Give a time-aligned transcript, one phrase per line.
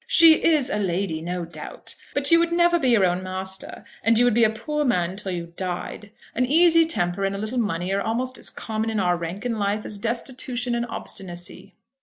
[0.07, 4.17] "She is a lady, no doubt; but you would never be your own master, and
[4.17, 6.09] you would be a poor man till you died.
[6.33, 9.51] An easy temper and a little money are almost as common in our rank of
[9.51, 11.75] life as destitution and obstinacy."